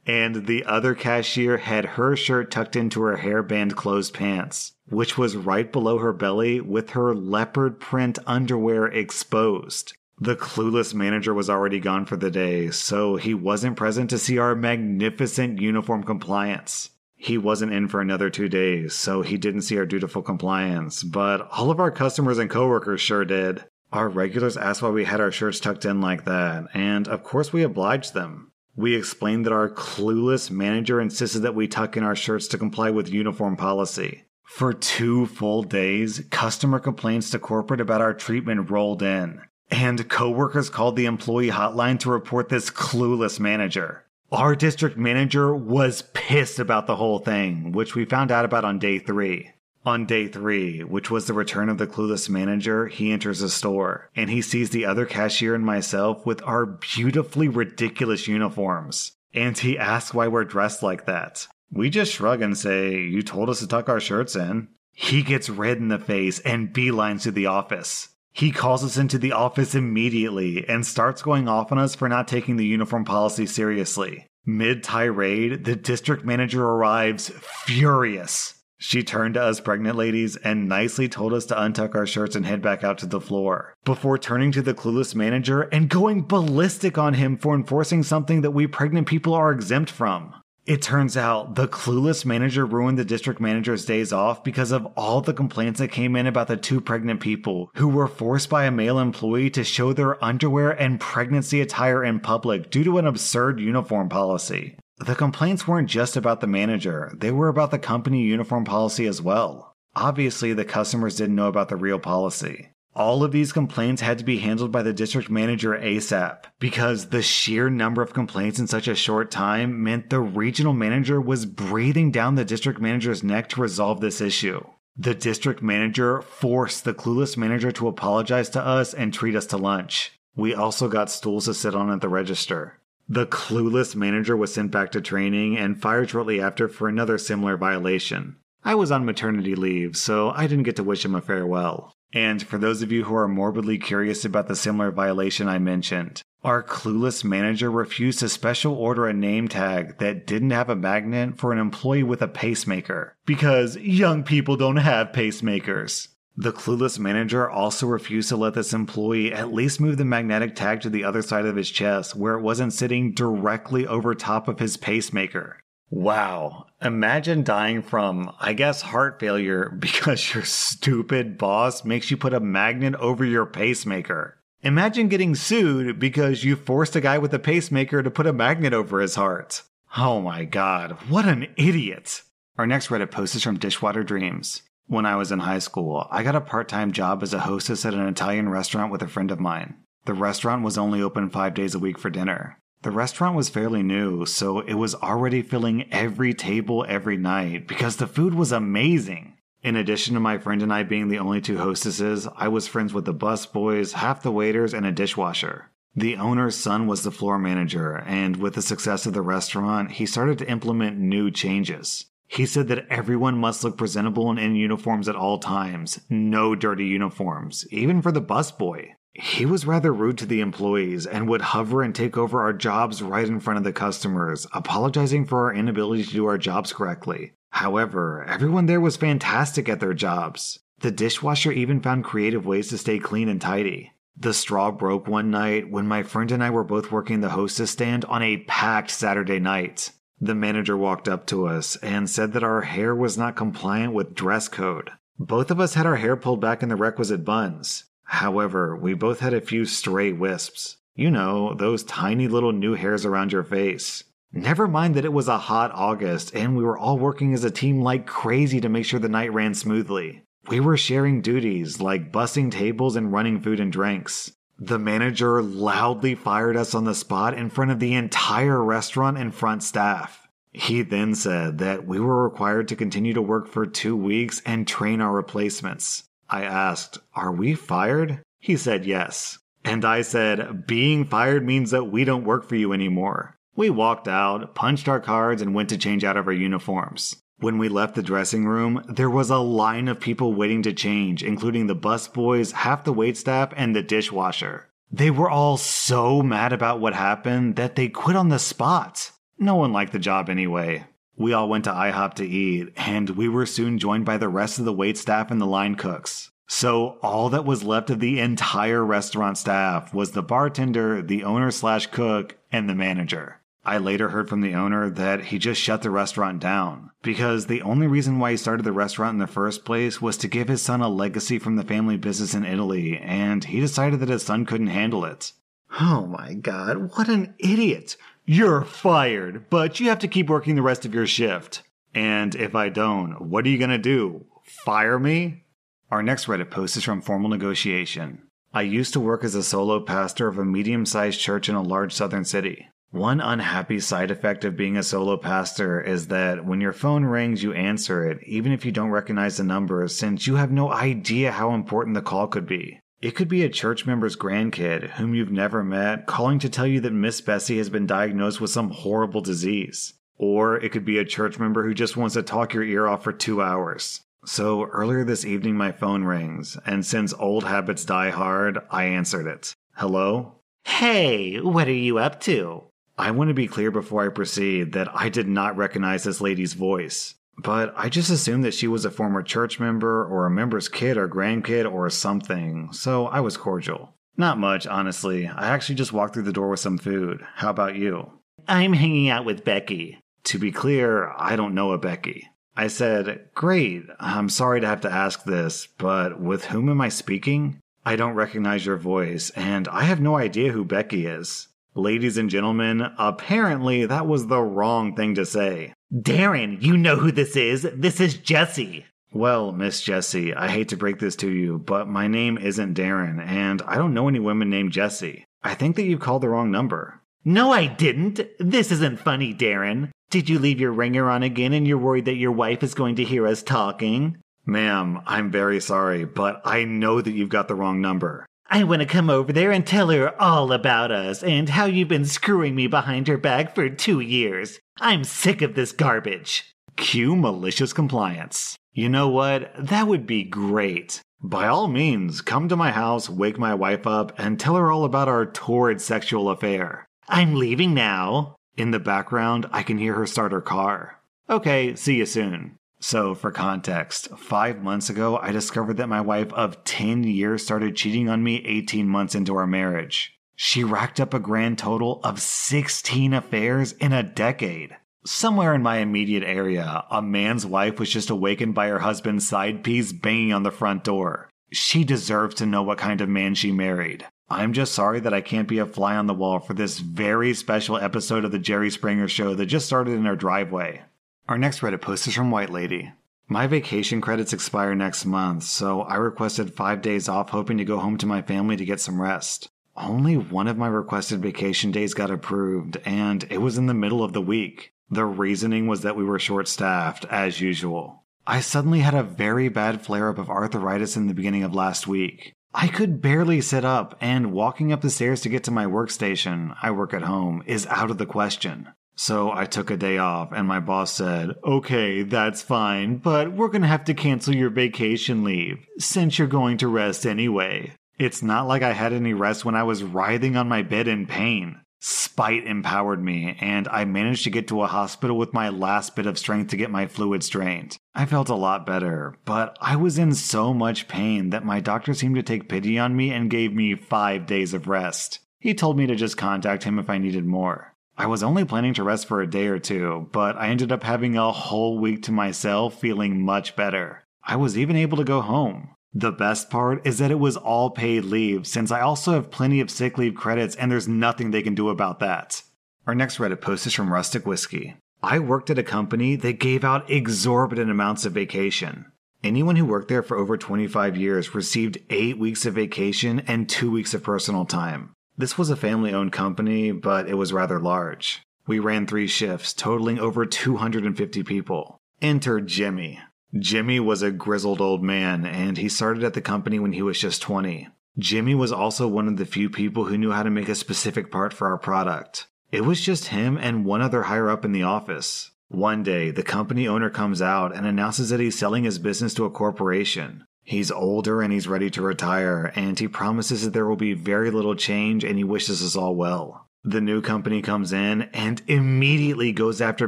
and 0.05 0.47
the 0.47 0.63
other 0.65 0.95
cashier 0.95 1.57
had 1.57 1.85
her 1.85 2.15
shirt 2.15 2.49
tucked 2.49 2.75
into 2.75 3.01
her 3.01 3.17
hairband 3.17 3.75
closed 3.75 4.13
pants, 4.13 4.73
which 4.87 5.17
was 5.17 5.35
right 5.35 5.71
below 5.71 5.99
her 5.99 6.13
belly 6.13 6.59
with 6.59 6.91
her 6.91 7.13
leopard 7.13 7.79
print 7.79 8.17
underwear 8.25 8.87
exposed. 8.87 9.93
The 10.19 10.35
clueless 10.35 10.93
manager 10.93 11.33
was 11.33 11.49
already 11.49 11.79
gone 11.79 12.05
for 12.05 12.17
the 12.17 12.31
day, 12.31 12.71
so 12.71 13.15
he 13.15 13.33
wasn't 13.33 13.77
present 13.77 14.09
to 14.09 14.17
see 14.17 14.37
our 14.37 14.55
magnificent 14.55 15.61
uniform 15.61 16.03
compliance. 16.03 16.89
He 17.15 17.37
wasn't 17.37 17.73
in 17.73 17.87
for 17.87 18.01
another 18.01 18.29
two 18.29 18.49
days, 18.49 18.95
so 18.95 19.21
he 19.21 19.37
didn't 19.37 19.61
see 19.61 19.77
our 19.77 19.85
dutiful 19.85 20.21
compliance, 20.21 21.03
but 21.03 21.47
all 21.51 21.69
of 21.69 21.79
our 21.79 21.91
customers 21.91 22.37
and 22.37 22.49
coworkers 22.49 23.01
sure 23.01 23.25
did. 23.25 23.63
Our 23.91 24.07
regulars 24.07 24.55
asked 24.55 24.83
why 24.83 24.89
we 24.89 25.05
had 25.05 25.19
our 25.19 25.31
shirts 25.31 25.59
tucked 25.59 25.85
in 25.85 25.99
like 25.99 26.25
that, 26.25 26.65
and 26.73 27.07
of 27.07 27.23
course 27.23 27.51
we 27.51 27.63
obliged 27.63 28.13
them. 28.13 28.51
We 28.75 28.95
explained 28.95 29.45
that 29.45 29.53
our 29.53 29.69
clueless 29.69 30.51
manager 30.51 31.01
insisted 31.01 31.39
that 31.39 31.55
we 31.55 31.67
tuck 31.67 31.97
in 31.97 32.03
our 32.03 32.15
shirts 32.15 32.47
to 32.49 32.57
comply 32.57 32.91
with 32.91 33.09
uniform 33.09 33.57
policy. 33.57 34.25
For 34.43 34.73
two 34.73 35.25
full 35.25 35.63
days, 35.63 36.23
customer 36.29 36.79
complaints 36.79 37.31
to 37.31 37.39
corporate 37.39 37.81
about 37.81 38.01
our 38.01 38.13
treatment 38.13 38.69
rolled 38.69 39.01
in, 39.01 39.41
and 39.71 40.07
coworkers 40.07 40.69
called 40.69 40.95
the 40.95 41.05
employee 41.05 41.49
hotline 41.49 41.99
to 41.99 42.11
report 42.11 42.49
this 42.49 42.69
clueless 42.69 43.39
manager. 43.39 44.05
Our 44.31 44.55
district 44.55 44.97
manager 44.97 45.55
was 45.55 46.03
pissed 46.13 46.59
about 46.59 46.85
the 46.85 46.95
whole 46.95 47.19
thing, 47.19 47.71
which 47.71 47.95
we 47.95 48.05
found 48.05 48.31
out 48.31 48.45
about 48.45 48.65
on 48.65 48.77
day 48.77 48.99
three. 48.99 49.51
On 49.85 50.05
day 50.05 50.27
three, 50.27 50.83
which 50.83 51.09
was 51.09 51.25
the 51.25 51.33
return 51.33 51.69
of 51.69 51.77
the 51.77 51.87
clueless 51.87 52.29
manager, 52.29 52.87
he 52.87 53.13
enters 53.13 53.39
the 53.39 53.49
store 53.49 54.09
and 54.13 54.29
he 54.29 54.41
sees 54.41 54.71
the 54.71 54.85
other 54.85 55.05
cashier 55.05 55.55
and 55.55 55.65
myself 55.65 56.25
with 56.25 56.43
our 56.43 56.65
beautifully 56.65 57.47
ridiculous 57.47 58.27
uniforms. 58.27 59.13
And 59.33 59.57
he 59.57 59.77
asks 59.77 60.13
why 60.13 60.27
we're 60.27 60.43
dressed 60.43 60.83
like 60.83 61.05
that. 61.05 61.47
We 61.71 61.89
just 61.89 62.11
shrug 62.11 62.41
and 62.41 62.57
say, 62.57 62.97
You 62.97 63.21
told 63.21 63.49
us 63.49 63.59
to 63.59 63.67
tuck 63.67 63.87
our 63.87 64.01
shirts 64.01 64.35
in. 64.35 64.67
He 64.91 65.23
gets 65.23 65.49
red 65.49 65.77
in 65.77 65.87
the 65.87 65.97
face 65.97 66.39
and 66.39 66.73
beelines 66.73 67.21
to 67.21 67.31
the 67.31 67.45
office. 67.45 68.09
He 68.33 68.51
calls 68.51 68.83
us 68.83 68.97
into 68.97 69.17
the 69.17 69.31
office 69.31 69.75
immediately 69.75 70.67
and 70.67 70.85
starts 70.85 71.21
going 71.21 71.47
off 71.47 71.71
on 71.71 71.77
us 71.77 71.95
for 71.95 72.09
not 72.09 72.27
taking 72.27 72.57
the 72.57 72.65
uniform 72.65 73.05
policy 73.05 73.45
seriously. 73.45 74.27
Mid 74.45 74.83
tirade, 74.83 75.63
the 75.63 75.75
district 75.75 76.25
manager 76.25 76.65
arrives 76.65 77.29
furious 77.65 78.58
she 78.79 79.03
turned 79.03 79.33
to 79.33 79.43
us 79.43 79.59
pregnant 79.59 79.97
ladies 79.97 80.37
and 80.37 80.69
nicely 80.69 81.09
told 81.09 81.33
us 81.33 81.45
to 81.45 81.53
untuck 81.53 81.93
our 81.93 82.07
shirts 82.07 82.35
and 82.35 82.45
head 82.45 82.61
back 82.61 82.83
out 82.83 82.97
to 82.97 83.05
the 83.05 83.19
floor, 83.19 83.75
before 83.83 84.17
turning 84.17 84.53
to 84.53 84.61
the 84.61 84.73
clueless 84.73 85.13
manager 85.13 85.63
and 85.63 85.89
going 85.89 86.21
ballistic 86.21 86.97
on 86.97 87.13
him 87.13 87.37
for 87.37 87.53
enforcing 87.53 88.01
something 88.01 88.39
that 88.41 88.51
we 88.51 88.65
pregnant 88.65 89.05
people 89.05 89.33
are 89.33 89.51
exempt 89.51 89.91
from. 89.91 90.33
It 90.65 90.81
turns 90.81 91.17
out 91.17 91.55
the 91.55 91.67
clueless 91.67 92.25
manager 92.25 92.65
ruined 92.65 92.97
the 92.97 93.03
district 93.03 93.41
manager's 93.41 93.85
days 93.85 94.13
off 94.13 94.43
because 94.43 94.71
of 94.71 94.85
all 94.95 95.19
the 95.19 95.33
complaints 95.33 95.79
that 95.79 95.87
came 95.87 96.15
in 96.15 96.27
about 96.27 96.47
the 96.47 96.57
two 96.57 96.79
pregnant 96.79 97.19
people 97.19 97.71
who 97.75 97.87
were 97.87 98.07
forced 98.07 98.49
by 98.49 98.65
a 98.65 98.71
male 98.71 98.99
employee 98.99 99.49
to 99.49 99.63
show 99.63 99.93
their 99.93 100.23
underwear 100.23 100.69
and 100.69 100.99
pregnancy 100.99 101.59
attire 101.59 102.03
in 102.03 102.19
public 102.19 102.69
due 102.69 102.83
to 102.83 102.97
an 102.97 103.07
absurd 103.07 103.59
uniform 103.59 104.09
policy. 104.09 104.77
The 104.99 105.15
complaints 105.15 105.65
weren't 105.65 105.89
just 105.89 106.17
about 106.17 106.41
the 106.41 106.47
manager, 106.47 107.13
they 107.15 107.31
were 107.31 107.47
about 107.47 107.71
the 107.71 107.79
company 107.79 108.23
uniform 108.23 108.65
policy 108.65 109.07
as 109.07 109.21
well. 109.21 109.75
Obviously, 109.95 110.53
the 110.53 110.65
customers 110.65 111.15
didn't 111.15 111.35
know 111.35 111.47
about 111.47 111.69
the 111.69 111.77
real 111.77 111.99
policy. 111.99 112.71
All 112.93 113.23
of 113.23 113.31
these 113.31 113.53
complaints 113.53 114.01
had 114.01 114.17
to 114.17 114.25
be 114.25 114.39
handled 114.39 114.73
by 114.73 114.83
the 114.83 114.91
district 114.91 115.29
manager 115.29 115.71
ASAP 115.71 116.43
because 116.59 117.07
the 117.07 117.21
sheer 117.21 117.69
number 117.69 118.01
of 118.01 118.13
complaints 118.13 118.59
in 118.59 118.67
such 118.67 118.89
a 118.89 118.95
short 118.95 119.31
time 119.31 119.81
meant 119.83 120.09
the 120.09 120.19
regional 120.19 120.73
manager 120.73 121.21
was 121.21 121.45
breathing 121.45 122.11
down 122.11 122.35
the 122.35 122.43
district 122.43 122.81
manager's 122.81 123.23
neck 123.23 123.47
to 123.49 123.61
resolve 123.61 124.01
this 124.01 124.19
issue. 124.19 124.61
The 124.97 125.15
district 125.15 125.61
manager 125.61 126.21
forced 126.23 126.83
the 126.83 126.93
clueless 126.93 127.37
manager 127.37 127.71
to 127.71 127.87
apologize 127.87 128.49
to 128.49 128.61
us 128.61 128.93
and 128.93 129.13
treat 129.13 129.35
us 129.35 129.45
to 129.47 129.57
lunch. 129.57 130.11
We 130.35 130.53
also 130.53 130.89
got 130.89 131.09
stools 131.09 131.45
to 131.45 131.53
sit 131.53 131.73
on 131.73 131.89
at 131.89 132.01
the 132.01 132.09
register. 132.09 132.78
The 133.11 133.25
clueless 133.25 133.95
manager 133.95 134.37
was 134.37 134.53
sent 134.53 134.69
back 134.69 134.91
to 134.91 135.01
training 135.01 135.57
and 135.57 135.81
fired 135.81 136.11
shortly 136.11 136.39
after 136.39 136.67
for 136.69 136.87
another 136.87 137.17
similar 137.17 137.57
violation. 137.57 138.35
I 138.63 138.75
was 138.75 138.91
on 138.91 139.03
maternity 139.03 139.55
leave, 139.55 139.97
so 139.97 140.29
I 140.29 140.45
didn't 140.45 140.65
get 140.65 140.75
to 140.75 140.83
wish 140.83 141.03
him 141.03 141.15
a 141.15 141.21
farewell. 141.21 141.91
And 142.13 142.43
for 142.43 142.59
those 142.59 142.83
of 142.83 142.91
you 142.91 143.05
who 143.05 143.15
are 143.15 143.27
morbidly 143.27 143.79
curious 143.79 144.25
about 144.25 144.47
the 144.47 144.55
similar 144.55 144.91
violation 144.91 145.47
I 145.47 145.57
mentioned, 145.57 146.21
our 146.43 146.61
clueless 146.61 147.23
manager 147.23 147.71
refused 147.71 148.19
to 148.19 148.29
special 148.29 148.75
order 148.75 149.07
a 149.07 149.13
name 149.13 149.47
tag 149.47 149.97
that 149.97 150.27
didn't 150.27 150.51
have 150.51 150.69
a 150.69 150.75
magnet 150.75 151.39
for 151.39 151.51
an 151.51 151.57
employee 151.57 152.03
with 152.03 152.21
a 152.21 152.27
pacemaker 152.27 153.15
because 153.25 153.75
young 153.77 154.23
people 154.23 154.55
don't 154.55 154.77
have 154.77 155.13
pacemakers. 155.13 156.09
The 156.39 156.53
clueless 156.53 156.97
manager 156.97 157.49
also 157.49 157.85
refused 157.85 158.29
to 158.29 158.37
let 158.37 158.53
this 158.53 158.71
employee 158.71 159.33
at 159.33 159.51
least 159.51 159.81
move 159.81 159.97
the 159.97 160.05
magnetic 160.05 160.55
tag 160.55 160.79
to 160.79 160.89
the 160.89 161.03
other 161.03 161.21
side 161.21 161.45
of 161.45 161.57
his 161.57 161.69
chest 161.69 162.15
where 162.15 162.35
it 162.35 162.41
wasn't 162.41 162.71
sitting 162.71 163.11
directly 163.11 163.85
over 163.85 164.15
top 164.15 164.47
of 164.47 164.57
his 164.57 164.77
pacemaker. 164.77 165.59
Wow. 165.89 166.67
Imagine 166.81 167.43
dying 167.43 167.81
from, 167.81 168.33
I 168.39 168.53
guess, 168.53 168.83
heart 168.83 169.19
failure 169.19 169.69
because 169.79 170.33
your 170.33 170.45
stupid 170.45 171.37
boss 171.37 171.83
makes 171.83 172.09
you 172.09 172.15
put 172.15 172.33
a 172.33 172.39
magnet 172.39 172.95
over 172.95 173.25
your 173.25 173.45
pacemaker. 173.45 174.37
Imagine 174.61 175.09
getting 175.09 175.35
sued 175.35 175.99
because 175.99 176.45
you 176.45 176.55
forced 176.55 176.95
a 176.95 177.01
guy 177.01 177.17
with 177.17 177.33
a 177.33 177.39
pacemaker 177.39 178.01
to 178.01 178.09
put 178.09 178.27
a 178.27 178.31
magnet 178.31 178.71
over 178.71 179.01
his 179.01 179.15
heart. 179.15 179.63
Oh 179.97 180.21
my 180.21 180.45
god, 180.45 180.93
what 181.09 181.25
an 181.25 181.47
idiot. 181.57 182.21
Our 182.57 182.65
next 182.65 182.87
Reddit 182.87 183.11
post 183.11 183.35
is 183.35 183.43
from 183.43 183.59
Dishwater 183.59 184.03
Dreams. 184.03 184.61
When 184.89 185.05
I 185.05 185.17
was 185.17 185.31
in 185.31 185.37
high 185.37 185.59
school, 185.59 186.07
I 186.09 186.23
got 186.23 186.35
a 186.35 186.41
part 186.41 186.67
time 186.67 186.93
job 186.93 187.21
as 187.21 187.31
a 187.31 187.41
hostess 187.41 187.85
at 187.85 187.93
an 187.93 188.07
Italian 188.07 188.49
restaurant 188.49 188.91
with 188.91 189.03
a 189.03 189.07
friend 189.07 189.29
of 189.29 189.39
mine. 189.39 189.75
The 190.05 190.15
restaurant 190.15 190.63
was 190.63 190.79
only 190.79 190.99
open 190.99 191.29
five 191.29 191.53
days 191.53 191.75
a 191.75 191.79
week 191.79 191.99
for 191.99 192.09
dinner. 192.09 192.57
The 192.81 192.89
restaurant 192.89 193.35
was 193.35 193.49
fairly 193.49 193.83
new, 193.83 194.25
so 194.25 194.61
it 194.61 194.73
was 194.73 194.95
already 194.95 195.43
filling 195.43 195.93
every 195.93 196.33
table 196.33 196.87
every 196.89 197.17
night 197.17 197.67
because 197.67 197.97
the 197.97 198.07
food 198.07 198.33
was 198.33 198.51
amazing. 198.51 199.35
In 199.61 199.75
addition 199.75 200.15
to 200.15 200.19
my 200.19 200.39
friend 200.39 200.63
and 200.63 200.73
I 200.73 200.81
being 200.81 201.09
the 201.09 201.19
only 201.19 201.39
two 201.39 201.59
hostesses, 201.59 202.27
I 202.35 202.47
was 202.47 202.67
friends 202.67 202.91
with 202.91 203.05
the 203.05 203.13
bus 203.13 203.45
boys, 203.45 203.93
half 203.93 204.23
the 204.23 204.31
waiters, 204.31 204.73
and 204.73 204.87
a 204.87 204.91
dishwasher. 204.91 205.69
The 205.95 206.15
owner's 206.15 206.55
son 206.55 206.87
was 206.87 207.03
the 207.03 207.11
floor 207.11 207.37
manager, 207.37 207.99
and 208.07 208.37
with 208.37 208.55
the 208.55 208.63
success 208.63 209.05
of 209.05 209.13
the 209.13 209.21
restaurant, 209.21 209.91
he 209.91 210.07
started 210.07 210.39
to 210.39 210.49
implement 210.49 210.97
new 210.97 211.29
changes. 211.29 212.05
He 212.31 212.45
said 212.45 212.67
that 212.67 212.85
everyone 212.91 213.39
must 213.39 213.63
look 213.63 213.75
presentable 213.75 214.29
and 214.29 214.37
in 214.37 214.55
uniforms 214.55 215.09
at 215.09 215.15
all 215.15 215.39
times, 215.39 215.99
no 216.09 216.53
dirty 216.53 216.85
uniforms, 216.85 217.65
even 217.71 218.03
for 218.03 218.11
the 218.11 218.21
busboy. 218.21 218.89
He 219.15 219.47
was 219.47 219.65
rather 219.65 219.91
rude 219.91 220.19
to 220.19 220.27
the 220.27 220.39
employees 220.39 221.07
and 221.07 221.27
would 221.27 221.41
hover 221.41 221.81
and 221.81 221.93
take 221.93 222.17
over 222.17 222.41
our 222.41 222.53
jobs 222.53 223.01
right 223.01 223.27
in 223.27 223.39
front 223.39 223.57
of 223.57 223.63
the 223.63 223.73
customers, 223.73 224.45
apologizing 224.53 225.25
for 225.25 225.45
our 225.45 225.53
inability 225.55 226.03
to 226.03 226.11
do 226.11 226.25
our 226.27 226.37
jobs 226.37 226.71
correctly. 226.71 227.33
However, 227.49 228.23
everyone 228.23 228.67
there 228.67 228.79
was 228.79 228.95
fantastic 228.95 229.67
at 229.67 229.79
their 229.79 229.95
jobs. 229.95 230.59
The 230.81 230.91
dishwasher 230.91 231.51
even 231.51 231.81
found 231.81 232.03
creative 232.03 232.45
ways 232.45 232.69
to 232.69 232.77
stay 232.77 232.99
clean 232.99 233.27
and 233.27 233.41
tidy. 233.41 233.91
The 234.15 234.35
straw 234.35 234.69
broke 234.69 235.07
one 235.07 235.31
night 235.31 235.71
when 235.71 235.87
my 235.87 236.03
friend 236.03 236.31
and 236.31 236.43
I 236.43 236.51
were 236.51 236.63
both 236.63 236.91
working 236.91 237.21
the 237.21 237.29
hostess 237.29 237.71
stand 237.71 238.05
on 238.05 238.21
a 238.21 238.37
packed 238.37 238.91
Saturday 238.91 239.39
night. 239.39 239.89
The 240.21 240.35
manager 240.35 240.75
walked 240.75 241.07
up 241.07 241.25
to 241.27 241.47
us 241.47 241.75
and 241.77 242.09
said 242.09 242.33
that 242.33 242.43
our 242.43 242.61
hair 242.61 242.93
was 242.93 243.17
not 243.17 243.35
compliant 243.35 243.93
with 243.93 244.15
dress 244.15 244.47
code. 244.47 244.91
Both 245.17 245.51
of 245.51 245.59
us 245.59 245.73
had 245.75 245.85
our 245.85 245.95
hair 245.95 246.15
pulled 246.15 246.41
back 246.41 246.61
in 246.61 246.69
the 246.69 246.75
requisite 246.75 247.23
buns. 247.23 247.85
However, 248.03 248.75
we 248.75 248.93
both 248.93 249.19
had 249.19 249.33
a 249.33 249.41
few 249.41 249.65
stray 249.65 250.11
wisps. 250.11 250.77
You 250.95 251.11
know, 251.11 251.53
those 251.53 251.83
tiny 251.83 252.27
little 252.27 252.51
new 252.51 252.73
hairs 252.73 253.05
around 253.05 253.31
your 253.31 253.43
face. 253.43 254.03
Never 254.33 254.67
mind 254.67 254.95
that 254.95 255.05
it 255.05 255.13
was 255.13 255.27
a 255.27 255.37
hot 255.37 255.71
August 255.73 256.35
and 256.35 256.55
we 256.55 256.63
were 256.63 256.77
all 256.77 256.99
working 256.99 257.33
as 257.33 257.43
a 257.43 257.51
team 257.51 257.81
like 257.81 258.05
crazy 258.05 258.59
to 258.61 258.69
make 258.69 258.85
sure 258.85 258.99
the 258.99 259.09
night 259.09 259.33
ran 259.33 259.53
smoothly. 259.53 260.23
We 260.49 260.59
were 260.59 260.77
sharing 260.77 261.21
duties 261.21 261.79
like 261.79 262.11
bussing 262.11 262.51
tables 262.51 262.95
and 262.95 263.11
running 263.11 263.41
food 263.41 263.59
and 263.59 263.71
drinks. 263.71 264.31
The 264.61 264.77
manager 264.77 265.41
loudly 265.41 266.15
fired 266.15 266.57
us 266.57 266.75
on 266.75 266.83
the 266.83 266.93
spot 266.93 267.33
in 267.33 267.49
front 267.49 267.71
of 267.71 267.79
the 267.79 267.93
entire 267.93 268.61
restaurant 268.61 269.17
and 269.17 269.33
front 269.33 269.63
staff. 269.63 270.27
He 270.51 270.81
then 270.81 271.15
said 271.15 271.59
that 271.59 271.87
we 271.87 271.99
were 271.99 272.23
required 272.23 272.67
to 272.67 272.75
continue 272.75 273.13
to 273.13 273.21
work 273.21 273.47
for 273.47 273.65
two 273.65 273.95
weeks 273.95 274.41
and 274.45 274.67
train 274.67 274.99
our 274.99 275.13
replacements. 275.13 276.03
I 276.29 276.43
asked, 276.43 276.97
Are 277.15 277.31
we 277.31 277.55
fired? 277.55 278.21
He 278.39 278.57
said 278.57 278.85
yes. 278.85 279.39
And 279.63 279.85
I 279.85 280.01
said, 280.01 280.67
Being 280.67 281.05
fired 281.05 281.45
means 281.45 281.71
that 281.71 281.85
we 281.85 282.03
don't 282.03 282.25
work 282.25 282.43
for 282.43 282.55
you 282.55 282.73
anymore. 282.73 283.37
We 283.55 283.69
walked 283.69 284.07
out, 284.07 284.55
punched 284.55 284.89
our 284.89 284.99
cards, 284.99 285.41
and 285.41 285.53
went 285.53 285.69
to 285.69 285.77
change 285.77 286.03
out 286.03 286.17
of 286.17 286.27
our 286.27 286.33
uniforms. 286.33 287.15
When 287.41 287.57
we 287.57 287.69
left 287.69 287.95
the 287.95 288.03
dressing 288.03 288.45
room, 288.45 288.83
there 288.89 289.09
was 289.09 289.29
a 289.29 289.37
line 289.37 289.87
of 289.87 290.01
people 290.01 290.33
waiting 290.33 290.61
to 290.63 290.73
change, 290.73 291.23
including 291.23 291.67
the 291.67 291.75
bus 291.75 292.05
boys, 292.07 292.51
half 292.51 292.83
the 292.83 292.93
waitstaff, 292.93 293.53
and 293.55 293.73
the 293.73 293.81
dishwasher. 293.81 294.67
They 294.91 295.09
were 295.09 295.29
all 295.29 295.55
so 295.55 296.21
mad 296.21 296.51
about 296.51 296.81
what 296.81 296.93
happened 296.93 297.55
that 297.55 297.77
they 297.77 297.87
quit 297.87 298.17
on 298.17 298.27
the 298.27 298.39
spot. 298.39 299.11
No 299.37 299.55
one 299.55 299.71
liked 299.71 299.93
the 299.93 299.99
job 299.99 300.29
anyway. 300.29 300.85
We 301.15 301.31
all 301.31 301.47
went 301.47 301.63
to 301.63 301.71
IHOP 301.71 302.15
to 302.15 302.27
eat, 302.27 302.73
and 302.75 303.11
we 303.11 303.29
were 303.29 303.45
soon 303.45 303.77
joined 303.77 304.03
by 304.03 304.17
the 304.17 304.27
rest 304.27 304.59
of 304.59 304.65
the 304.65 304.73
wait 304.73 304.97
staff 304.97 305.31
and 305.31 305.39
the 305.39 305.45
line 305.45 305.75
cooks. 305.75 306.31
So 306.47 306.97
all 307.01 307.29
that 307.29 307.45
was 307.45 307.63
left 307.63 307.89
of 307.89 307.99
the 307.99 308.19
entire 308.19 308.83
restaurant 308.83 309.37
staff 309.37 309.93
was 309.93 310.11
the 310.11 310.23
bartender, 310.23 311.01
the 311.01 311.23
owner 311.23 311.51
slash 311.51 311.87
cook, 311.87 312.35
and 312.51 312.67
the 312.67 312.75
manager. 312.75 313.38
I 313.69 313.77
later 313.77 314.09
heard 314.09 314.29
from 314.29 314.41
the 314.41 314.55
owner 314.55 314.89
that 314.89 315.25
he 315.25 315.37
just 315.37 315.61
shut 315.61 315.83
the 315.83 315.91
restaurant 315.91 316.39
down 316.39 316.89
because 317.03 317.45
the 317.45 317.61
only 317.61 317.85
reason 317.85 318.17
why 318.17 318.31
he 318.31 318.37
started 318.37 318.63
the 318.63 318.71
restaurant 318.71 319.13
in 319.13 319.19
the 319.19 319.27
first 319.27 319.63
place 319.63 320.01
was 320.01 320.17
to 320.17 320.27
give 320.27 320.47
his 320.47 320.63
son 320.63 320.81
a 320.81 320.89
legacy 320.89 321.37
from 321.37 321.55
the 321.55 321.63
family 321.63 321.95
business 321.95 322.33
in 322.33 322.45
Italy, 322.45 322.97
and 322.97 323.43
he 323.43 323.59
decided 323.59 323.99
that 323.99 324.09
his 324.09 324.23
son 324.23 324.43
couldn't 324.43 324.73
handle 324.73 325.05
it. 325.05 325.33
Oh 325.79 326.07
my 326.07 326.33
god, 326.33 326.97
what 326.97 327.09
an 327.09 327.35
idiot! 327.37 327.95
You're 328.25 328.63
fired, 328.63 329.47
but 329.51 329.79
you 329.79 329.89
have 329.89 329.99
to 329.99 330.07
keep 330.07 330.29
working 330.29 330.55
the 330.55 330.63
rest 330.63 330.83
of 330.83 330.95
your 330.95 331.05
shift. 331.05 331.61
And 331.93 332.33
if 332.33 332.55
I 332.55 332.69
don't, 332.69 333.21
what 333.29 333.45
are 333.45 333.49
you 333.49 333.59
going 333.59 333.69
to 333.69 333.77
do? 333.77 334.25
Fire 334.65 334.97
me? 334.97 335.43
Our 335.91 336.01
next 336.01 336.25
Reddit 336.25 336.49
post 336.49 336.75
is 336.75 336.83
from 336.83 337.03
Formal 337.03 337.29
Negotiation. 337.29 338.23
I 338.51 338.63
used 338.63 338.93
to 338.93 338.99
work 338.99 339.23
as 339.23 339.35
a 339.35 339.43
solo 339.43 339.79
pastor 339.79 340.27
of 340.27 340.39
a 340.39 340.43
medium 340.43 340.87
sized 340.87 341.19
church 341.19 341.47
in 341.47 341.53
a 341.53 341.61
large 341.61 341.93
southern 341.93 342.25
city. 342.25 342.65
One 342.91 343.21
unhappy 343.21 343.79
side 343.81 344.09
effect 344.09 344.43
of 344.43 344.57
being 344.57 344.75
a 344.75 344.81
solo 344.81 345.15
pastor 345.15 345.79
is 345.79 346.07
that 346.07 346.43
when 346.43 346.59
your 346.59 346.73
phone 346.73 347.05
rings, 347.05 347.43
you 347.43 347.53
answer 347.53 348.03
it, 348.03 348.17
even 348.25 348.51
if 348.51 348.65
you 348.65 348.71
don't 348.71 348.89
recognize 348.89 349.37
the 349.37 349.43
number, 349.43 349.87
since 349.87 350.25
you 350.25 350.37
have 350.37 350.51
no 350.51 350.71
idea 350.71 351.31
how 351.31 351.53
important 351.53 351.93
the 351.93 352.01
call 352.01 352.27
could 352.27 352.47
be. 352.47 352.79
It 352.99 353.11
could 353.11 353.27
be 353.27 353.43
a 353.43 353.49
church 353.49 353.85
member's 353.85 354.15
grandkid 354.15 354.89
whom 354.93 355.13
you've 355.13 355.31
never 355.31 355.63
met 355.63 356.07
calling 356.07 356.39
to 356.39 356.49
tell 356.49 356.65
you 356.65 356.79
that 356.81 356.91
Miss 356.91 357.21
Bessie 357.21 357.59
has 357.59 357.69
been 357.69 357.85
diagnosed 357.85 358.41
with 358.41 358.49
some 358.49 358.71
horrible 358.71 359.21
disease. 359.21 359.93
Or 360.17 360.57
it 360.57 360.71
could 360.71 360.83
be 360.83 360.97
a 360.97 361.05
church 361.05 361.37
member 361.37 361.63
who 361.63 361.75
just 361.75 361.95
wants 361.95 362.15
to 362.15 362.23
talk 362.23 362.55
your 362.55 362.63
ear 362.63 362.87
off 362.87 363.03
for 363.03 363.13
two 363.13 363.39
hours. 363.39 364.01
So 364.25 364.65
earlier 364.65 365.03
this 365.03 365.25
evening, 365.25 365.55
my 365.55 365.71
phone 365.71 366.03
rings, 366.05 366.57
and 366.65 366.83
since 366.83 367.13
old 367.13 367.43
habits 367.43 367.85
die 367.85 368.09
hard, 368.09 368.59
I 368.71 368.85
answered 368.85 369.27
it. 369.27 369.53
Hello? 369.75 370.39
Hey, 370.65 371.39
what 371.39 371.67
are 371.67 371.71
you 371.71 371.99
up 371.99 372.19
to? 372.21 372.68
I 372.99 373.11
want 373.11 373.29
to 373.29 373.33
be 373.33 373.47
clear 373.47 373.71
before 373.71 374.05
I 374.05 374.09
proceed 374.09 374.73
that 374.73 374.89
I 374.93 375.09
did 375.09 375.27
not 375.27 375.57
recognize 375.57 376.03
this 376.03 376.21
lady's 376.21 376.53
voice 376.53 377.15
but 377.41 377.73
I 377.77 377.89
just 377.89 378.09
assumed 378.09 378.43
that 378.43 378.53
she 378.53 378.67
was 378.67 378.85
a 378.85 378.91
former 378.91 379.23
church 379.23 379.59
member 379.59 380.05
or 380.05 380.25
a 380.25 380.31
member's 380.31 380.67
kid 380.67 380.97
or 380.97 381.07
grandkid 381.07 381.71
or 381.71 381.89
something, 381.89 382.71
so 382.73 383.07
I 383.07 383.21
was 383.21 383.37
cordial. 383.37 383.93
Not 384.17 384.37
much, 384.37 384.67
honestly. 384.67 385.27
I 385.27 385.47
actually 385.47 385.75
just 385.75 385.93
walked 385.93 386.13
through 386.13 386.23
the 386.23 386.33
door 386.33 386.49
with 386.49 386.59
some 386.59 386.77
food. 386.77 387.25
How 387.35 387.49
about 387.49 387.75
you? 387.75 388.11
I'm 388.47 388.73
hanging 388.73 389.09
out 389.09 389.25
with 389.25 389.45
Becky. 389.45 389.99
To 390.25 390.37
be 390.37 390.51
clear, 390.51 391.13
I 391.17 391.35
don't 391.35 391.55
know 391.55 391.71
a 391.71 391.77
Becky. 391.77 392.27
I 392.57 392.67
said, 392.67 393.29
Great, 393.33 393.83
I'm 393.99 394.27
sorry 394.27 394.59
to 394.59 394.67
have 394.67 394.81
to 394.81 394.91
ask 394.91 395.23
this, 395.23 395.67
but 395.77 396.19
with 396.19 396.45
whom 396.45 396.67
am 396.67 396.81
I 396.81 396.89
speaking? 396.89 397.59
I 397.85 397.95
don't 397.95 398.15
recognize 398.15 398.65
your 398.65 398.75
voice, 398.75 399.29
and 399.31 399.67
I 399.69 399.83
have 399.83 400.01
no 400.01 400.17
idea 400.17 400.51
who 400.51 400.65
Becky 400.65 401.05
is. 401.05 401.47
Ladies 401.75 402.17
and 402.17 402.29
gentlemen, 402.31 402.81
apparently 402.97 403.85
that 403.85 404.07
was 404.07 404.25
the 404.25 404.41
wrong 404.41 404.95
thing 404.95 405.13
to 405.15 405.25
say. 405.25 405.73
Darren, 405.93 406.61
you 406.61 406.75
know 406.75 406.95
who 406.95 407.11
this 407.11 407.35
is. 407.35 407.67
This 407.75 407.99
is 407.99 408.15
Jessie. 408.15 408.85
Well, 409.13 409.51
Miss 409.51 409.81
Jessie, 409.81 410.33
I 410.33 410.49
hate 410.49 410.69
to 410.69 410.77
break 410.77 410.99
this 410.99 411.15
to 411.17 411.29
you, 411.29 411.59
but 411.59 411.87
my 411.87 412.07
name 412.07 412.37
isn't 412.37 412.77
Darren, 412.77 413.23
and 413.23 413.61
I 413.63 413.75
don't 413.75 413.93
know 413.93 414.07
any 414.07 414.19
women 414.19 414.49
named 414.49 414.71
Jessie. 414.71 415.25
I 415.43 415.53
think 415.53 415.75
that 415.75 415.85
you 415.85 415.97
called 415.97 416.23
the 416.23 416.29
wrong 416.29 416.51
number. 416.51 417.01
No, 417.23 417.51
I 417.51 417.67
didn't. 417.67 418.19
This 418.39 418.71
isn't 418.71 418.99
funny, 418.99 419.33
Darren. 419.33 419.89
Did 420.09 420.27
you 420.27 420.39
leave 420.39 420.59
your 420.59 420.71
ringer 420.71 421.09
on 421.09 421.21
again 421.21 421.53
and 421.53 421.67
you're 421.67 421.77
worried 421.77 422.05
that 422.05 422.15
your 422.15 422.31
wife 422.31 422.63
is 422.63 422.73
going 422.73 422.95
to 422.95 423.03
hear 423.03 423.27
us 423.27 423.43
talking? 423.43 424.17
Ma'am, 424.45 425.01
I'm 425.05 425.29
very 425.29 425.59
sorry, 425.59 426.05
but 426.05 426.41
I 426.45 426.63
know 426.63 426.99
that 426.99 427.11
you've 427.11 427.29
got 427.29 427.47
the 427.47 427.55
wrong 427.55 427.81
number. 427.81 428.25
I 428.51 428.63
want 428.63 428.81
to 428.81 428.87
come 428.87 429.11
over 429.11 429.31
there 429.31 429.51
and 429.51 429.65
tell 429.65 429.89
her 429.89 430.19
all 430.19 430.51
about 430.51 430.91
us 430.91 431.23
and 431.23 431.49
how 431.49 431.65
you've 431.65 431.87
been 431.87 432.05
screwing 432.05 432.55
me 432.55 432.65
behind 432.65 433.07
her 433.07 433.17
back 433.17 433.53
for 433.53 433.69
two 433.69 433.99
years. 433.99 434.59
I'm 434.79 435.03
sick 435.03 435.43
of 435.43 435.53
this 435.53 435.71
garbage. 435.71 436.55
Cue 436.75 437.15
malicious 437.15 437.73
compliance. 437.73 438.57
You 438.73 438.89
know 438.89 439.07
what? 439.07 439.51
That 439.55 439.87
would 439.87 440.07
be 440.07 440.23
great. 440.23 441.01
By 441.21 441.47
all 441.47 441.67
means, 441.67 442.21
come 442.21 442.49
to 442.49 442.55
my 442.55 442.71
house, 442.71 443.07
wake 443.07 443.37
my 443.37 443.53
wife 443.53 443.85
up, 443.85 444.17
and 444.17 444.39
tell 444.39 444.55
her 444.55 444.71
all 444.71 444.83
about 444.83 445.07
our 445.07 445.27
torrid 445.27 445.79
sexual 445.79 446.29
affair. 446.29 446.87
I'm 447.07 447.35
leaving 447.35 447.75
now. 447.75 448.35
In 448.57 448.71
the 448.71 448.79
background, 448.79 449.45
I 449.51 449.61
can 449.61 449.77
hear 449.77 449.93
her 449.93 450.07
start 450.07 450.31
her 450.31 450.41
car. 450.41 450.99
Okay, 451.29 451.75
see 451.75 451.97
you 451.97 452.05
soon. 452.05 452.57
So, 452.81 453.13
for 453.13 453.31
context, 453.31 454.07
five 454.17 454.63
months 454.63 454.89
ago, 454.89 455.17
I 455.17 455.31
discovered 455.31 455.77
that 455.77 455.89
my 455.89 455.99
wife 455.99 456.31
of 456.31 456.63
10 456.63 457.03
years 457.03 457.43
started 457.43 457.75
cheating 457.75 458.07
on 458.07 458.23
me 458.23 458.41
18 458.45 458.87
months 458.87 459.15
into 459.15 459.35
our 459.35 459.47
marriage. 459.47 460.17
She 460.35 460.63
racked 460.63 461.01
up 461.01 461.13
a 461.13 461.19
grand 461.19 461.57
total 461.57 461.99
of 462.05 462.21
16 462.21 463.13
affairs 463.13 463.73
in 463.73 463.91
a 463.91 464.01
decade. 464.01 464.77
Somewhere 465.05 465.53
in 465.53 465.61
my 465.61 465.79
immediate 465.79 466.23
area, 466.23 466.85
a 466.89 467.01
man's 467.01 467.45
wife 467.45 467.79
was 467.79 467.89
just 467.89 468.09
awakened 468.09 468.55
by 468.55 468.69
her 468.69 468.79
husband's 468.79 469.27
side 469.27 469.61
piece 469.63 469.91
banging 469.91 470.31
on 470.31 470.43
the 470.43 470.51
front 470.51 470.85
door. 470.85 471.29
She 471.51 471.83
deserves 471.83 472.35
to 472.35 472.45
know 472.45 472.63
what 472.63 472.77
kind 472.77 473.01
of 473.01 473.09
man 473.09 473.35
she 473.35 473.51
married. 473.51 474.05
I'm 474.29 474.53
just 474.53 474.73
sorry 474.73 475.01
that 475.01 475.13
I 475.13 475.21
can't 475.21 475.47
be 475.47 475.57
a 475.57 475.65
fly 475.65 475.95
on 475.95 476.07
the 476.07 476.13
wall 476.13 476.39
for 476.39 476.53
this 476.53 476.79
very 476.79 477.33
special 477.33 477.77
episode 477.77 478.23
of 478.23 478.31
the 478.31 478.39
Jerry 478.39 478.69
Springer 478.69 479.09
Show 479.09 479.33
that 479.35 479.47
just 479.47 479.65
started 479.65 479.95
in 479.95 480.05
our 480.05 480.15
driveway. 480.15 480.83
Our 481.29 481.37
next 481.37 481.59
Reddit 481.59 481.81
post 481.81 482.07
is 482.07 482.15
from 482.15 482.31
White 482.31 482.49
Lady. 482.49 482.91
My 483.27 483.45
vacation 483.45 484.01
credits 484.01 484.33
expire 484.33 484.73
next 484.73 485.05
month, 485.05 485.43
so 485.43 485.83
I 485.83 485.93
requested 485.93 486.55
five 486.55 486.81
days 486.81 487.07
off 487.07 487.29
hoping 487.29 487.59
to 487.59 487.65
go 487.65 487.77
home 487.77 487.99
to 487.99 488.07
my 488.07 488.23
family 488.23 488.57
to 488.57 488.65
get 488.65 488.79
some 488.79 488.99
rest. 488.99 489.47
Only 489.77 490.17
one 490.17 490.47
of 490.47 490.57
my 490.57 490.67
requested 490.67 491.21
vacation 491.21 491.69
days 491.69 491.93
got 491.93 492.09
approved, 492.09 492.77
and 492.83 493.27
it 493.29 493.37
was 493.37 493.59
in 493.59 493.67
the 493.67 493.75
middle 493.75 494.03
of 494.03 494.13
the 494.13 494.23
week. 494.23 494.73
The 494.89 495.05
reasoning 495.05 495.67
was 495.67 495.81
that 495.81 495.95
we 495.95 496.03
were 496.03 496.17
short 496.17 496.47
staffed, 496.47 497.05
as 497.11 497.39
usual. 497.39 498.05
I 498.25 498.41
suddenly 498.41 498.79
had 498.79 498.95
a 498.95 499.03
very 499.03 499.49
bad 499.49 499.83
flare 499.83 500.09
up 500.09 500.17
of 500.17 500.31
arthritis 500.31 500.97
in 500.97 501.05
the 501.05 501.13
beginning 501.13 501.43
of 501.43 501.53
last 501.53 501.85
week. 501.85 502.33
I 502.55 502.67
could 502.67 503.03
barely 503.03 503.41
sit 503.41 503.63
up, 503.63 503.95
and 504.01 504.31
walking 504.31 504.73
up 504.73 504.81
the 504.81 504.89
stairs 504.89 505.21
to 505.21 505.29
get 505.29 505.43
to 505.43 505.51
my 505.51 505.65
workstation, 505.67 506.55
I 506.59 506.71
work 506.71 506.91
at 506.91 507.03
home, 507.03 507.43
is 507.45 507.67
out 507.67 507.91
of 507.91 507.99
the 507.99 508.07
question. 508.07 508.69
So 509.01 509.31
I 509.31 509.45
took 509.45 509.71
a 509.71 509.77
day 509.77 509.97
off, 509.97 510.33
and 510.33 510.45
my 510.45 510.59
boss 510.59 510.91
said, 510.91 511.29
Okay, 511.45 512.03
that's 512.03 512.41
fine, 512.41 512.97
but 512.97 513.31
we're 513.31 513.47
gonna 513.47 513.65
have 513.65 513.85
to 513.85 513.93
cancel 513.93 514.35
your 514.35 514.49
vacation 514.49 515.23
leave, 515.23 515.65
since 515.77 516.19
you're 516.19 516.27
going 516.27 516.57
to 516.57 516.67
rest 516.67 517.05
anyway. 517.05 517.71
It's 517.97 518.21
not 518.21 518.45
like 518.45 518.61
I 518.61 518.73
had 518.73 518.91
any 518.91 519.13
rest 519.13 519.45
when 519.45 519.55
I 519.55 519.63
was 519.63 519.83
writhing 519.83 520.35
on 520.35 520.49
my 520.49 520.63
bed 520.63 520.89
in 520.89 521.07
pain. 521.07 521.61
Spite 521.79 522.45
empowered 522.45 523.01
me, 523.01 523.37
and 523.39 523.69
I 523.69 523.85
managed 523.85 524.25
to 524.25 524.29
get 524.29 524.49
to 524.49 524.63
a 524.63 524.67
hospital 524.67 525.17
with 525.17 525.33
my 525.33 525.47
last 525.47 525.95
bit 525.95 526.05
of 526.05 526.19
strength 526.19 526.49
to 526.49 526.57
get 526.57 526.69
my 526.69 526.85
fluids 526.85 527.29
drained. 527.29 527.77
I 527.95 528.05
felt 528.05 528.27
a 528.27 528.35
lot 528.35 528.65
better, 528.65 529.15
but 529.23 529.57
I 529.61 529.77
was 529.77 529.97
in 529.97 530.13
so 530.13 530.53
much 530.53 530.89
pain 530.89 531.29
that 531.29 531.45
my 531.45 531.61
doctor 531.61 531.93
seemed 531.93 532.15
to 532.15 532.21
take 532.21 532.49
pity 532.49 532.77
on 532.77 532.97
me 532.97 533.11
and 533.11 533.31
gave 533.31 533.53
me 533.53 533.75
five 533.75 534.25
days 534.25 534.53
of 534.53 534.67
rest. 534.67 535.19
He 535.39 535.53
told 535.53 535.77
me 535.77 535.87
to 535.87 535.95
just 535.95 536.17
contact 536.17 536.65
him 536.65 536.79
if 536.79 536.89
I 536.89 536.97
needed 536.97 537.23
more. 537.25 537.68
I 537.99 538.05
was 538.05 538.23
only 538.23 538.45
planning 538.45 538.73
to 538.75 538.83
rest 538.83 539.09
for 539.09 539.21
a 539.21 539.29
day 539.29 539.47
or 539.47 539.59
two, 539.59 540.07
but 540.13 540.37
I 540.37 540.47
ended 540.47 540.71
up 540.71 540.83
having 540.83 541.17
a 541.17 541.33
whole 541.33 541.77
week 541.77 542.01
to 542.03 542.13
myself 542.13 542.79
feeling 542.79 543.25
much 543.25 543.57
better. 543.57 544.05
I 544.23 544.37
was 544.37 544.57
even 544.57 544.77
able 544.77 544.95
to 544.99 545.03
go 545.03 545.19
home. 545.19 545.75
The 545.93 546.13
best 546.13 546.49
part 546.49 546.87
is 546.87 546.99
that 546.99 547.11
it 547.11 547.19
was 547.19 547.35
all 547.35 547.71
paid 547.71 548.05
leave, 548.05 548.47
since 548.47 548.71
I 548.71 548.79
also 548.79 549.11
have 549.11 549.31
plenty 549.31 549.59
of 549.59 549.69
sick 549.69 549.97
leave 549.97 550.15
credits 550.15 550.55
and 550.55 550.71
there's 550.71 550.87
nothing 550.87 551.31
they 551.31 551.41
can 551.41 551.55
do 551.55 551.67
about 551.67 551.99
that. 551.99 552.41
Our 552.87 552.95
next 552.95 553.17
Reddit 553.17 553.41
post 553.41 553.67
is 553.67 553.73
from 553.73 553.91
Rustic 553.91 554.25
Whiskey. 554.25 554.77
I 555.03 555.19
worked 555.19 555.49
at 555.49 555.59
a 555.59 555.63
company 555.63 556.15
that 556.15 556.39
gave 556.39 556.63
out 556.63 556.89
exorbitant 556.89 557.69
amounts 557.69 558.05
of 558.05 558.13
vacation. 558.13 558.85
Anyone 559.25 559.57
who 559.57 559.65
worked 559.65 559.89
there 559.89 560.03
for 560.03 560.15
over 560.15 560.37
25 560.37 560.95
years 560.95 561.35
received 561.35 561.79
8 561.89 562.17
weeks 562.17 562.45
of 562.45 562.53
vacation 562.53 563.19
and 563.27 563.49
2 563.49 563.69
weeks 563.69 563.93
of 563.93 564.03
personal 564.03 564.45
time. 564.45 564.93
This 565.19 565.37
was 565.37 565.51
a 565.51 565.55
family 565.55 565.93
owned 565.93 566.11
company, 566.11 566.71
but 566.71 567.07
it 567.07 567.13
was 567.13 567.31
rather 567.31 567.59
large. 567.59 568.23
We 568.47 568.57
ran 568.57 568.87
three 568.87 569.05
shifts, 569.05 569.53
totaling 569.53 569.99
over 569.99 570.25
250 570.25 571.21
people. 571.21 571.77
Enter 572.01 572.41
Jimmy, 572.41 572.99
Jimmy 573.37 573.79
was 573.79 574.01
a 574.01 574.09
grizzled 574.09 574.59
old 574.59 574.83
man, 574.83 575.23
and 575.23 575.57
he 575.57 575.69
started 575.69 576.03
at 576.03 576.13
the 576.13 576.21
company 576.21 576.57
when 576.57 576.73
he 576.73 576.81
was 576.81 576.99
just 576.99 577.21
20. 577.21 577.67
Jimmy 577.99 578.33
was 578.33 578.51
also 578.51 578.87
one 578.87 579.07
of 579.07 579.17
the 579.17 579.25
few 579.25 579.49
people 579.51 579.85
who 579.85 579.99
knew 579.99 580.11
how 580.11 580.23
to 580.23 580.31
make 580.31 580.49
a 580.49 580.55
specific 580.55 581.11
part 581.11 581.31
for 581.31 581.47
our 581.47 581.57
product. 581.57 582.27
It 582.51 582.65
was 582.65 582.81
just 582.81 583.09
him 583.09 583.37
and 583.37 583.65
one 583.65 583.81
other 583.81 584.03
higher 584.03 584.29
up 584.29 584.45
in 584.45 584.51
the 584.51 584.63
office. 584.63 585.29
One 585.49 585.83
day, 585.83 586.09
the 586.09 586.23
company 586.23 586.67
owner 586.67 586.89
comes 586.89 587.21
out 587.21 587.55
and 587.55 587.67
announces 587.67 588.09
that 588.09 588.19
he's 588.19 588.37
selling 588.37 588.63
his 588.63 588.79
business 588.79 589.13
to 589.15 589.25
a 589.25 589.31
corporation. 589.31 590.25
He's 590.49 590.71
older 590.71 591.21
and 591.21 591.31
he's 591.31 591.47
ready 591.47 591.69
to 591.69 591.81
retire, 591.83 592.51
and 592.55 592.79
he 592.79 592.87
promises 592.87 593.43
that 593.43 593.53
there 593.53 593.67
will 593.67 593.75
be 593.75 593.93
very 593.93 594.31
little 594.31 594.55
change 594.55 595.03
and 595.03 595.15
he 595.15 595.23
wishes 595.23 595.61
us 595.61 595.75
all 595.75 595.95
well. 595.95 596.47
The 596.63 596.81
new 596.81 597.03
company 597.03 597.43
comes 597.43 597.71
in 597.71 598.09
and 598.13 598.41
immediately 598.47 599.31
goes 599.31 599.61
after 599.61 599.87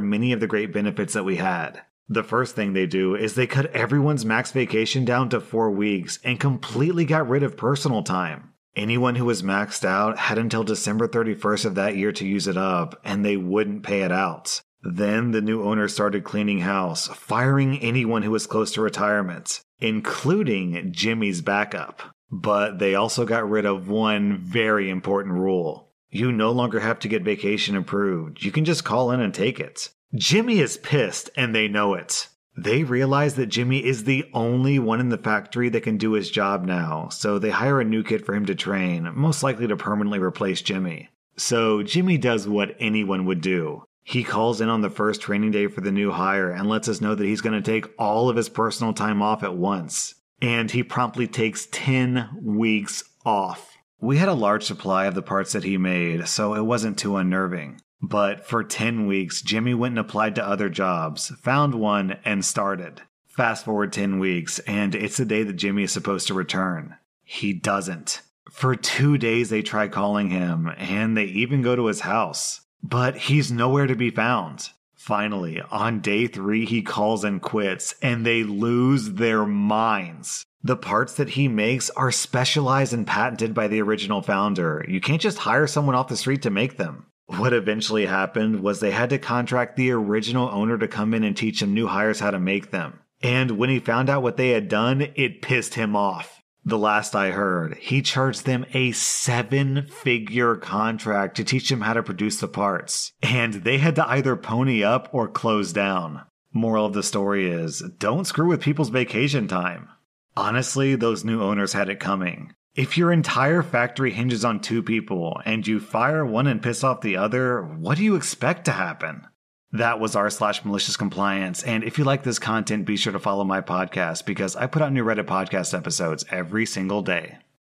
many 0.00 0.32
of 0.32 0.38
the 0.38 0.46
great 0.46 0.72
benefits 0.72 1.14
that 1.14 1.24
we 1.24 1.34
had. 1.34 1.82
The 2.08 2.22
first 2.22 2.54
thing 2.54 2.74
they 2.74 2.86
do 2.86 3.16
is 3.16 3.34
they 3.34 3.48
cut 3.48 3.72
everyone's 3.72 4.24
max 4.24 4.52
vacation 4.52 5.04
down 5.04 5.30
to 5.30 5.40
four 5.40 5.68
weeks 5.68 6.20
and 6.22 6.38
completely 6.38 7.06
got 7.06 7.28
rid 7.28 7.42
of 7.42 7.56
personal 7.56 8.04
time. 8.04 8.52
Anyone 8.76 9.16
who 9.16 9.24
was 9.24 9.42
maxed 9.42 9.84
out 9.84 10.16
had 10.16 10.38
until 10.38 10.62
December 10.62 11.08
31st 11.08 11.64
of 11.64 11.74
that 11.74 11.96
year 11.96 12.12
to 12.12 12.24
use 12.24 12.46
it 12.46 12.56
up, 12.56 13.00
and 13.04 13.24
they 13.24 13.36
wouldn't 13.36 13.82
pay 13.82 14.02
it 14.02 14.12
out. 14.12 14.62
Then 14.84 15.32
the 15.32 15.40
new 15.40 15.64
owner 15.64 15.88
started 15.88 16.22
cleaning 16.22 16.60
house, 16.60 17.08
firing 17.08 17.78
anyone 17.80 18.22
who 18.22 18.30
was 18.30 18.46
close 18.46 18.72
to 18.72 18.80
retirement, 18.80 19.60
including 19.82 20.92
Jimmy's 20.92 21.42
backup. 21.42 22.00
But 22.30 22.78
they 22.78 22.94
also 22.94 23.26
got 23.26 23.50
rid 23.50 23.66
of 23.66 23.88
one 23.88 24.38
very 24.38 24.88
important 24.88 25.34
rule. 25.34 25.90
You 26.08 26.32
no 26.32 26.50
longer 26.52 26.80
have 26.80 26.98
to 27.00 27.08
get 27.08 27.22
vacation 27.22 27.76
approved. 27.76 28.42
You 28.42 28.52
can 28.52 28.64
just 28.64 28.84
call 28.84 29.10
in 29.10 29.20
and 29.20 29.34
take 29.34 29.60
it. 29.60 29.90
Jimmy 30.14 30.60
is 30.60 30.78
pissed 30.78 31.30
and 31.36 31.54
they 31.54 31.68
know 31.68 31.94
it. 31.94 32.28
They 32.56 32.84
realize 32.84 33.34
that 33.36 33.46
Jimmy 33.46 33.84
is 33.84 34.04
the 34.04 34.24
only 34.34 34.78
one 34.78 35.00
in 35.00 35.08
the 35.08 35.18
factory 35.18 35.70
that 35.70 35.82
can 35.82 35.96
do 35.96 36.12
his 36.12 36.30
job 36.30 36.66
now, 36.66 37.08
so 37.08 37.38
they 37.38 37.48
hire 37.48 37.80
a 37.80 37.84
new 37.84 38.02
kid 38.02 38.26
for 38.26 38.34
him 38.34 38.44
to 38.46 38.54
train, 38.54 39.10
most 39.14 39.42
likely 39.42 39.66
to 39.66 39.76
permanently 39.76 40.18
replace 40.18 40.60
Jimmy. 40.60 41.08
So 41.38 41.82
Jimmy 41.82 42.18
does 42.18 42.46
what 42.46 42.76
anyone 42.78 43.24
would 43.24 43.40
do. 43.40 43.84
He 44.04 44.24
calls 44.24 44.60
in 44.60 44.68
on 44.68 44.80
the 44.80 44.90
first 44.90 45.20
training 45.20 45.52
day 45.52 45.68
for 45.68 45.80
the 45.80 45.92
new 45.92 46.10
hire 46.10 46.50
and 46.50 46.68
lets 46.68 46.88
us 46.88 47.00
know 47.00 47.14
that 47.14 47.24
he's 47.24 47.40
going 47.40 47.60
to 47.60 47.70
take 47.70 47.92
all 47.98 48.28
of 48.28 48.36
his 48.36 48.48
personal 48.48 48.92
time 48.92 49.22
off 49.22 49.42
at 49.42 49.56
once. 49.56 50.14
And 50.40 50.70
he 50.70 50.82
promptly 50.82 51.28
takes 51.28 51.68
10 51.70 52.30
weeks 52.42 53.04
off. 53.24 53.76
We 54.00 54.16
had 54.16 54.28
a 54.28 54.34
large 54.34 54.64
supply 54.64 55.06
of 55.06 55.14
the 55.14 55.22
parts 55.22 55.52
that 55.52 55.62
he 55.62 55.78
made, 55.78 56.26
so 56.26 56.54
it 56.54 56.62
wasn't 56.62 56.98
too 56.98 57.16
unnerving. 57.16 57.80
But 58.02 58.44
for 58.44 58.64
10 58.64 59.06
weeks, 59.06 59.42
Jimmy 59.42 59.74
went 59.74 59.92
and 59.92 60.00
applied 60.00 60.34
to 60.34 60.46
other 60.46 60.68
jobs, 60.68 61.28
found 61.40 61.76
one, 61.76 62.18
and 62.24 62.44
started. 62.44 63.02
Fast 63.28 63.64
forward 63.64 63.92
10 63.92 64.18
weeks, 64.18 64.58
and 64.60 64.96
it's 64.96 65.16
the 65.16 65.24
day 65.24 65.44
that 65.44 65.52
Jimmy 65.52 65.84
is 65.84 65.92
supposed 65.92 66.26
to 66.26 66.34
return. 66.34 66.96
He 67.22 67.52
doesn't. 67.52 68.20
For 68.50 68.74
two 68.74 69.16
days, 69.16 69.48
they 69.48 69.62
try 69.62 69.86
calling 69.86 70.30
him, 70.30 70.70
and 70.76 71.16
they 71.16 71.24
even 71.26 71.62
go 71.62 71.76
to 71.76 71.86
his 71.86 72.00
house. 72.00 72.60
But 72.82 73.16
he's 73.16 73.52
nowhere 73.52 73.86
to 73.86 73.94
be 73.94 74.10
found. 74.10 74.70
Finally, 74.94 75.60
on 75.70 76.00
day 76.00 76.26
three, 76.26 76.64
he 76.64 76.82
calls 76.82 77.24
and 77.24 77.42
quits, 77.42 77.94
and 78.02 78.24
they 78.24 78.44
lose 78.44 79.12
their 79.12 79.44
minds. 79.44 80.44
The 80.62 80.76
parts 80.76 81.14
that 81.14 81.30
he 81.30 81.48
makes 81.48 81.90
are 81.90 82.12
specialized 82.12 82.92
and 82.92 83.06
patented 83.06 83.52
by 83.52 83.66
the 83.66 83.82
original 83.82 84.22
founder. 84.22 84.84
You 84.88 85.00
can't 85.00 85.20
just 85.20 85.38
hire 85.38 85.66
someone 85.66 85.96
off 85.96 86.06
the 86.08 86.16
street 86.16 86.42
to 86.42 86.50
make 86.50 86.76
them. 86.76 87.06
What 87.26 87.52
eventually 87.52 88.06
happened 88.06 88.60
was 88.60 88.78
they 88.78 88.90
had 88.90 89.10
to 89.10 89.18
contract 89.18 89.76
the 89.76 89.90
original 89.90 90.48
owner 90.50 90.78
to 90.78 90.86
come 90.86 91.14
in 91.14 91.24
and 91.24 91.36
teach 91.36 91.60
some 91.60 91.74
new 91.74 91.86
hires 91.88 92.20
how 92.20 92.30
to 92.30 92.38
make 92.38 92.70
them. 92.70 93.00
And 93.22 93.52
when 93.52 93.70
he 93.70 93.78
found 93.78 94.10
out 94.10 94.22
what 94.22 94.36
they 94.36 94.50
had 94.50 94.68
done, 94.68 95.08
it 95.14 95.42
pissed 95.42 95.74
him 95.74 95.96
off. 95.96 96.41
The 96.64 96.78
last 96.78 97.16
I 97.16 97.32
heard, 97.32 97.76
he 97.78 98.02
charged 98.02 98.46
them 98.46 98.64
a 98.72 98.92
seven 98.92 99.88
figure 99.88 100.54
contract 100.56 101.36
to 101.36 101.44
teach 101.44 101.68
them 101.68 101.80
how 101.80 101.94
to 101.94 102.04
produce 102.04 102.38
the 102.38 102.46
parts. 102.46 103.12
And 103.20 103.54
they 103.54 103.78
had 103.78 103.96
to 103.96 104.08
either 104.08 104.36
pony 104.36 104.84
up 104.84 105.08
or 105.12 105.26
close 105.26 105.72
down. 105.72 106.22
Moral 106.52 106.86
of 106.86 106.92
the 106.92 107.02
story 107.02 107.50
is 107.50 107.82
don't 107.98 108.26
screw 108.26 108.46
with 108.46 108.60
people's 108.60 108.90
vacation 108.90 109.48
time. 109.48 109.88
Honestly, 110.36 110.94
those 110.94 111.24
new 111.24 111.42
owners 111.42 111.72
had 111.72 111.88
it 111.88 111.98
coming. 111.98 112.54
If 112.74 112.96
your 112.96 113.12
entire 113.12 113.62
factory 113.62 114.12
hinges 114.12 114.44
on 114.44 114.60
two 114.60 114.82
people 114.82 115.40
and 115.44 115.66
you 115.66 115.80
fire 115.80 116.24
one 116.24 116.46
and 116.46 116.62
piss 116.62 116.84
off 116.84 117.00
the 117.00 117.16
other, 117.16 117.62
what 117.62 117.98
do 117.98 118.04
you 118.04 118.14
expect 118.14 118.64
to 118.66 118.72
happen? 118.72 119.26
That 119.72 120.00
was 120.00 120.14
r 120.14 120.28
slash 120.28 120.64
malicious 120.64 120.96
compliance. 120.96 121.62
And 121.62 121.82
if 121.82 121.96
you 121.96 122.04
like 122.04 122.24
this 122.24 122.38
content, 122.38 122.84
be 122.84 122.96
sure 122.96 123.12
to 123.12 123.18
follow 123.18 123.44
my 123.44 123.62
podcast 123.62 124.26
because 124.26 124.54
I 124.54 124.66
put 124.66 124.82
out 124.82 124.92
new 124.92 125.04
Reddit 125.04 125.24
podcast 125.24 125.76
episodes 125.76 126.24
every 126.30 126.66
single 126.66 127.00
day. 127.00 127.38